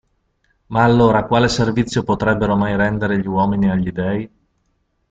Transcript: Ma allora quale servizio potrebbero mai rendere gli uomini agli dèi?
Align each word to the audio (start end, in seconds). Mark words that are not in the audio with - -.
Ma 0.69 0.83
allora 0.83 1.25
quale 1.27 1.47
servizio 1.47 2.01
potrebbero 2.01 2.55
mai 2.55 2.75
rendere 2.75 3.19
gli 3.19 3.27
uomini 3.27 3.69
agli 3.69 3.91
dèi? 3.91 4.31